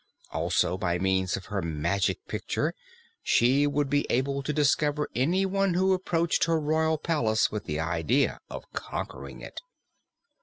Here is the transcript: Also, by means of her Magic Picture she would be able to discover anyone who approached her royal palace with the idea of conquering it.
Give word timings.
Also, 0.31 0.79
by 0.79 0.97
means 0.97 1.37
of 1.37 1.45
her 1.45 1.61
Magic 1.61 2.25
Picture 2.27 2.73
she 3.21 3.67
would 3.67 3.87
be 3.87 4.07
able 4.09 4.41
to 4.41 4.51
discover 4.51 5.07
anyone 5.13 5.75
who 5.75 5.93
approached 5.93 6.45
her 6.45 6.59
royal 6.59 6.97
palace 6.97 7.51
with 7.51 7.65
the 7.65 7.79
idea 7.79 8.39
of 8.49 8.63
conquering 8.73 9.41
it. 9.41 9.61